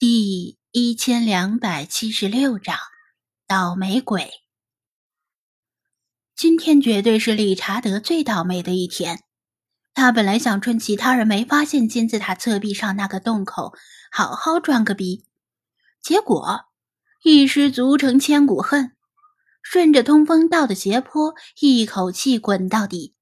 [0.00, 2.74] 第一千两百七十六章
[3.46, 4.30] 倒霉鬼。
[6.34, 9.22] 今天绝对是理查德最倒霉的一天。
[9.92, 13.74] 他本来想趁其他人没发现金字塔侧壁上那个洞口，
[14.10, 15.26] 好好装个逼，
[16.02, 16.60] 结果
[17.22, 18.92] 一失足成千古恨，
[19.60, 23.14] 顺着通风道的斜坡一口气滚到底，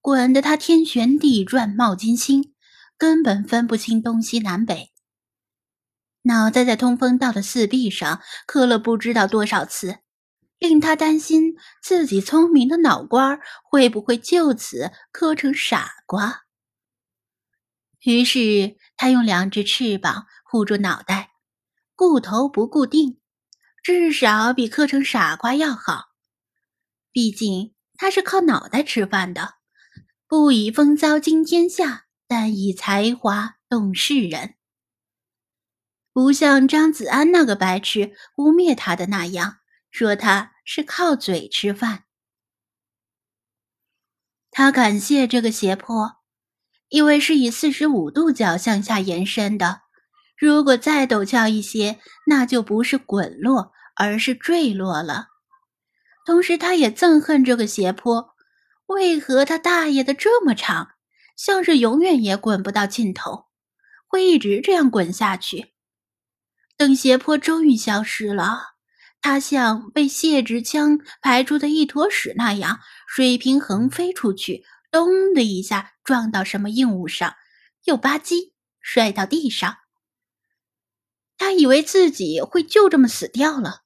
[0.00, 2.52] 滚得他天旋地转，冒金星，
[2.98, 4.90] 根本分不清东西南北。
[6.26, 9.98] 脑袋在通风道的四壁上磕了不知道多少次，
[10.58, 16.44] 令他担心自己聪明的脑瓜会不会就此磕成傻瓜。
[18.04, 21.32] 于是他用两只翅膀护住脑袋，
[21.94, 23.18] 顾头不顾腚，
[23.82, 26.06] 至少比磕成傻瓜要好。
[27.12, 29.56] 毕竟他是靠脑袋吃饭的，
[30.26, 34.54] 不以风骚惊天下，但以才华动世人。
[36.14, 39.56] 不像张子安那个白痴污蔑他的那样，
[39.90, 42.04] 说他是靠嘴吃饭。
[44.52, 46.18] 他感谢这个斜坡，
[46.88, 49.80] 因为是以四十五度角向下延伸的。
[50.38, 55.30] 如果再陡峭一些，那就不是滚落，而是坠落了。
[56.24, 58.36] 同时，他也憎恨这个斜坡，
[58.86, 60.90] 为何他大爷的这么长，
[61.36, 63.46] 像是永远也滚不到尽头，
[64.06, 65.73] 会一直这样滚下去。
[66.76, 68.74] 等斜坡终于消失了，
[69.20, 77.36] 他像被泄殖腔排出的一坨屎那样，水平横飞出去，咚的一下撞到什么硬物上，
[77.84, 79.78] 又吧唧摔到地上。
[81.38, 83.82] 他以为自己会就这么死掉了，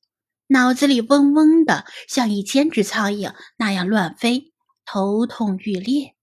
[0.49, 4.53] 脑子里嗡嗡的，像一千只苍蝇那样乱飞，
[4.87, 6.15] 头痛欲裂。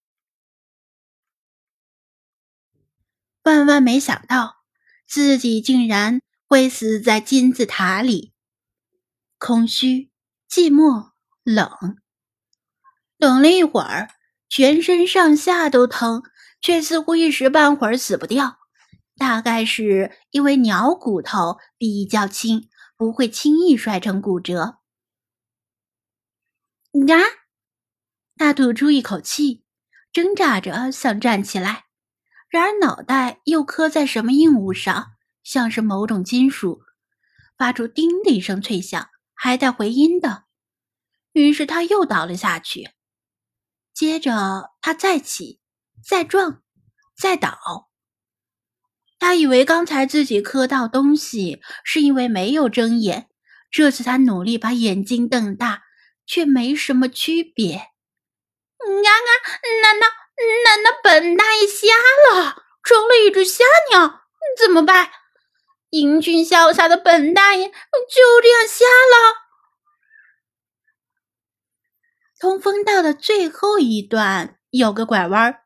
[3.44, 4.64] 万万没想到，
[5.08, 6.22] 自己竟然。
[6.48, 8.34] 会死在金字塔里，
[9.40, 10.12] 空虚、
[10.50, 11.12] 寂寞、
[11.44, 11.70] 冷。
[13.18, 14.10] 等了一会儿，
[14.48, 16.22] 全身上下都疼，
[16.62, 18.60] 却似乎一时半会儿死不掉。
[19.18, 24.80] 大概是因为鸟骨头比较轻，不会轻易摔成骨折。
[26.92, 27.18] 啊！
[28.38, 29.64] 他吐出一口气，
[30.12, 31.86] 挣扎着想站起来，
[32.50, 35.15] 然而脑袋又磕在什么硬物上。
[35.46, 36.82] 像是某种金属，
[37.58, 40.44] 发出“叮”的一声脆响，还带回音的。
[41.32, 42.90] 于是他又倒了下去。
[43.94, 45.62] 接着他再起，
[46.04, 46.64] 再撞，
[47.16, 47.90] 再倒。
[49.20, 53.30] 他以为刚才自己磕到东西是因为没有睁眼，
[53.70, 55.84] 这次他努力把眼睛瞪大，
[56.26, 57.76] 却没什么区别。
[57.76, 57.86] 啊
[58.84, 59.32] 啊！
[59.84, 60.08] 难道
[60.66, 61.88] 难道本大爷瞎
[62.34, 64.24] 了，成了一只瞎鸟？
[64.60, 65.10] 怎么办？
[65.96, 69.46] 英俊潇洒的本大爷就这样瞎了。
[72.38, 75.62] 通风道的最后一段有个拐弯，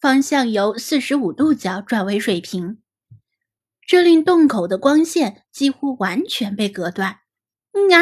[0.00, 2.82] 方向由四十五度角转为水平，
[3.86, 7.10] 这令洞口的光线几乎完全被隔断。
[7.10, 8.00] 啊，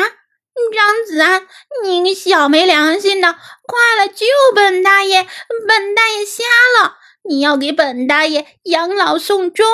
[0.72, 1.48] 张子安，
[1.82, 4.24] 你个小没良心的，快来救
[4.54, 5.24] 本大爷！
[5.66, 6.44] 本大爷瞎
[6.80, 6.98] 了，
[7.28, 9.66] 你要给本大爷养老送终。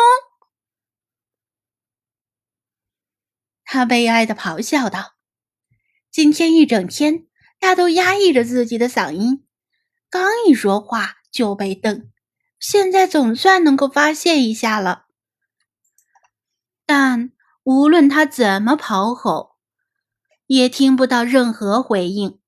[3.72, 5.12] 他悲哀的咆哮道
[6.10, 7.28] ：“今天一整天，
[7.60, 9.46] 他都压抑着自己的嗓音，
[10.10, 12.10] 刚一说话就被瞪。
[12.58, 15.04] 现在总算能够发泄一下了，
[16.84, 17.30] 但
[17.62, 19.52] 无论他怎么咆吼，
[20.46, 22.40] 也听不到任何回应。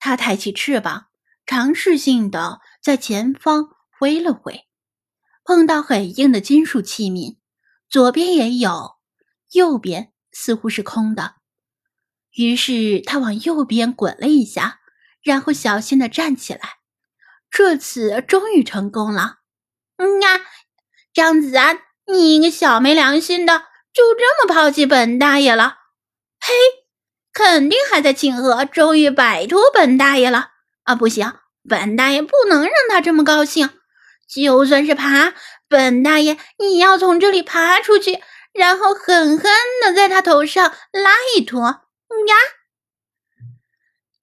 [0.00, 1.06] 他抬起翅膀，
[1.46, 3.68] 尝试性的在前方
[4.00, 4.66] 挥了挥，
[5.44, 7.36] 碰到很硬的金属器皿，
[7.88, 8.96] 左边也有，
[9.52, 11.34] 右边。”似乎是空的，
[12.34, 14.80] 于是他往右边滚了一下，
[15.22, 16.60] 然后小心的站起来。
[17.50, 19.38] 这次终于成功了。
[19.96, 20.40] 嗯呀，
[21.12, 25.78] 张子安，你一个小没良心的，就这么抛弃本大爷了？
[26.40, 26.54] 嘿，
[27.32, 30.50] 肯定还在庆贺终于摆脱本大爷了
[30.84, 30.94] 啊！
[30.94, 31.34] 不行，
[31.68, 33.70] 本大爷不能让他这么高兴。
[34.28, 35.34] 就算是爬，
[35.68, 38.22] 本大爷也要从这里爬出去。
[38.60, 39.50] 然后狠狠
[39.82, 42.36] 的在他头上拉一坨呀！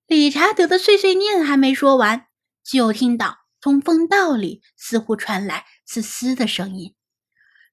[0.06, 2.28] 理查德的碎碎念还没说完，
[2.64, 6.96] 就听到通风道里似乎传来嘶嘶的声音，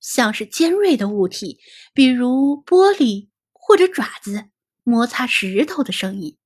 [0.01, 1.61] 像是尖锐的物体，
[1.93, 4.47] 比如玻璃或者爪子
[4.85, 6.39] 摩擦石头的声音。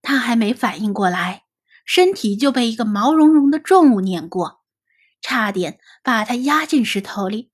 [0.00, 1.42] 他还没反应过来，
[1.84, 4.62] 身体就被一个毛茸茸的重物碾过，
[5.20, 7.50] 差点把他压进石头里。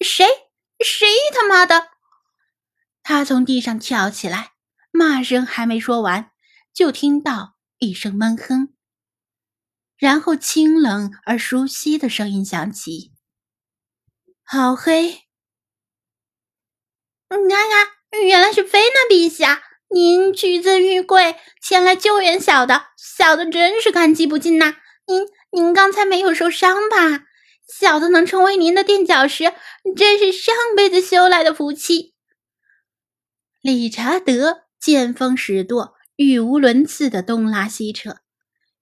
[0.00, 0.26] 谁？
[0.84, 1.88] 谁他妈的！
[3.02, 4.52] 他从地上跳起来，
[4.90, 6.30] 骂声还没说完，
[6.74, 8.74] 就听到一声闷哼，
[9.96, 13.12] 然后清冷而熟悉的声音响起
[14.44, 15.22] ：“好黑。”
[17.28, 17.96] 啊啊！
[18.24, 24.76] 原来是菲娜陛下，您屈尊玉贵前来救援小的，小的真是感激不尽呐。
[25.06, 27.26] 您您刚才没有受伤吧？
[27.66, 29.52] 小的能成为您的垫脚石，
[29.96, 32.14] 真是上辈子修来的福气。
[33.60, 38.18] 理查德见风使舵，语无伦次的东拉西扯，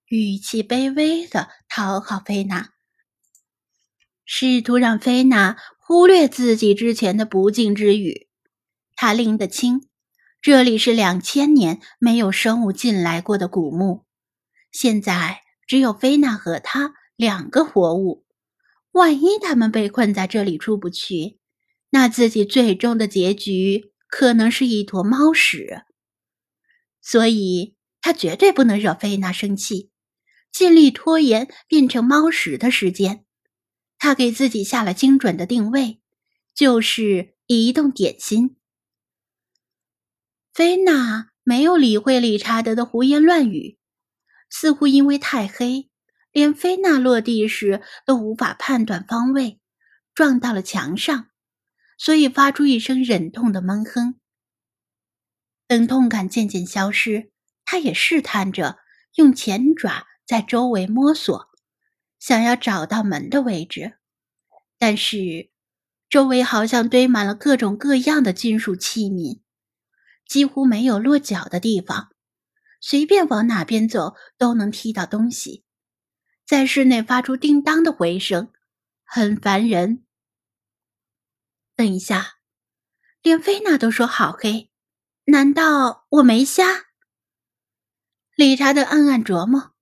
[0.07, 2.69] 语气卑微的讨好菲娜，
[4.23, 8.27] 试图让菲娜忽略自己之前的不敬之语。
[8.95, 9.89] 他拎得清，
[10.41, 14.05] 这里是两千年没有生物进来过的古墓，
[14.71, 18.24] 现在只有菲娜和他两个活物。
[18.95, 21.37] 万一他们被困在这里出不去，
[21.89, 23.91] 那自己最终的结局。
[24.07, 25.83] 可能是一坨猫屎，
[27.01, 29.91] 所以他绝对不能惹菲娜生气，
[30.53, 33.25] 尽力拖延变成猫屎的时间。
[33.97, 35.99] 他给自己下了精准的定位，
[36.53, 38.55] 就是移动点心。
[40.53, 43.77] 菲娜没有理会理查德的胡言乱语，
[44.49, 45.89] 似乎因为太黑，
[46.35, 49.61] 连菲娜落地时都无法判断方位，
[50.13, 51.29] 撞到了墙上。
[51.97, 54.15] 所以发出一声忍痛的闷哼。
[55.65, 57.31] 等痛感渐渐消失，
[57.63, 58.79] 他也试探着
[59.13, 61.47] 用前爪在周围摸索，
[62.19, 63.93] 想要找到门的位置。
[64.77, 65.49] 但是
[66.09, 69.39] 周围好像堆满了各种各样的金属器皿，
[70.27, 72.09] 几乎没有落脚的地方，
[72.81, 75.63] 随便往哪边走都能踢到东西，
[76.45, 78.51] 在室内发出叮当的回声，
[79.03, 80.05] 很烦人。
[81.75, 82.35] 等一下，
[83.21, 84.69] 连菲娜都说好黑，
[85.25, 86.85] 难道我没瞎？
[88.35, 89.73] 理查德暗暗琢磨，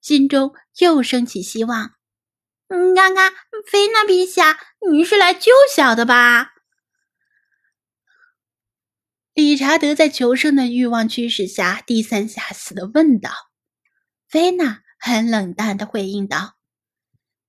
[0.00, 1.94] 心中又升起希望。
[2.68, 3.32] 嗯，刚刚
[3.66, 6.52] 菲娜陛下，你是来救小的吧？
[9.32, 13.30] 理查德在求生的欲望驱使下，低三下四的问道。
[14.28, 16.56] 菲娜很冷淡的回应道：“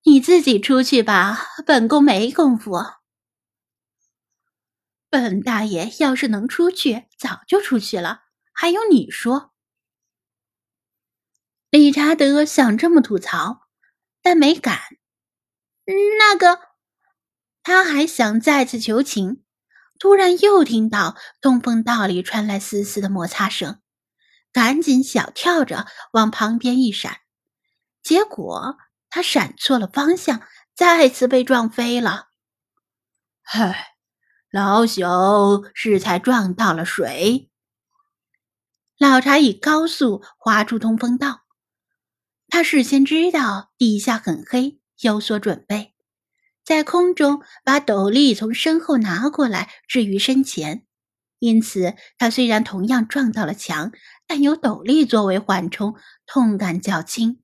[0.04, 2.82] 你自己出去吧，本宫没工夫。”
[5.10, 8.22] 本大爷要是能出去，早就出去了。
[8.54, 9.52] 还用你说？
[11.68, 13.68] 理查德想这么吐槽，
[14.22, 14.80] 但没敢。
[15.84, 16.58] 那个，
[17.62, 19.44] 他还想再次求情，
[19.98, 23.82] 突然又听到通风道里传来丝丝的摩擦声，
[24.52, 27.18] 赶紧小跳着往旁边一闪，
[28.02, 28.76] 结果
[29.10, 30.42] 他闪错了方向，
[30.74, 32.28] 再次被撞飞了。
[33.42, 33.88] 嗨！
[34.50, 37.50] 老朽是才撞到了水。
[38.98, 41.40] 老查以高速划出通风道，
[42.48, 45.94] 他事先知道地下很黑，有所准备，
[46.64, 50.86] 在空中把斗笠从身后拿过来置于身前，
[51.38, 53.90] 因此他虽然同样撞到了墙，
[54.26, 55.96] 但有斗笠作为缓冲，
[56.26, 57.41] 痛感较轻。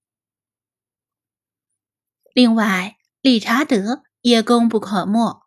[2.39, 5.43] 另外，理查德也功不可没。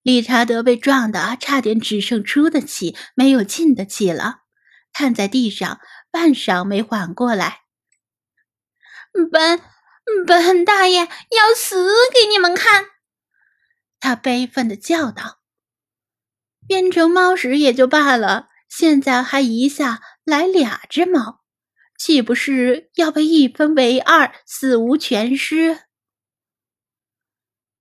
[0.00, 4.38] 理查德被撞得差点只剩出的气，没有进的气了，
[4.94, 5.78] 瘫在地上，
[6.10, 7.64] 半晌没缓过来。
[9.30, 9.60] 本
[10.26, 12.86] 本大爷要死给你们看！
[14.00, 15.40] 他悲愤的叫道
[16.66, 21.42] ：“变成猫屎也就罢了，现在还一下来俩只猫，
[21.98, 25.82] 岂不是要被一分为二，死无全尸？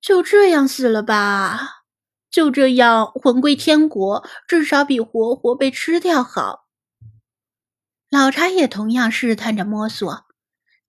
[0.02, 1.78] 就这样死了吧？”
[2.32, 6.68] 就这样魂归天国，至少比活活被吃掉好。
[8.12, 10.26] 老查也同样试探着摸索，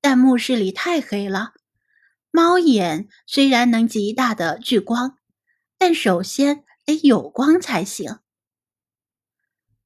[0.02, 1.54] 但墓室里太黑了，
[2.30, 5.16] 猫眼虽然能极大的聚光，
[5.78, 8.18] 但首先得有光才行。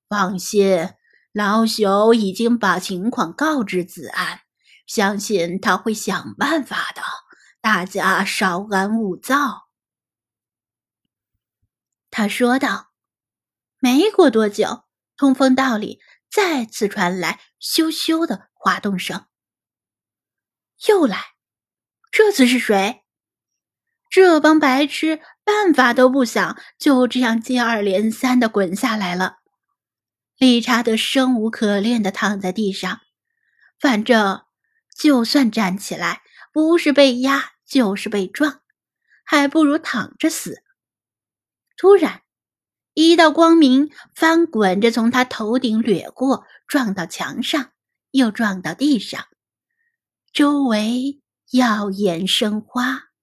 [0.09, 0.89] 放心，
[1.33, 4.41] 老朽已经把情况告知子安，
[4.89, 7.03] 相信他会想办法的。
[7.65, 9.71] 大家稍安勿躁。
[12.11, 12.93] 他说道
[13.81, 14.85] ：“没过多久，
[15.17, 15.99] 通风道里
[16.31, 19.25] 再次传来咻咻的滑动声。
[20.89, 21.19] 又来，
[22.13, 23.03] 这次是谁？
[24.11, 29.39] 这帮白痴办法都不想，就这样接二连三的滚下来了。
[30.37, 33.01] 理查德生无可恋的躺在地上，
[33.81, 34.45] 反正
[34.95, 36.21] 就算站起来，
[36.53, 38.61] 不是被压就是被撞，
[39.25, 40.63] 还不如躺着死。”
[41.77, 42.23] 突然，
[42.93, 47.73] 一道光明翻滚着从他头顶掠过，撞到墙上，
[48.11, 49.27] 又撞到地上，
[50.33, 53.14] 周围耀眼生花。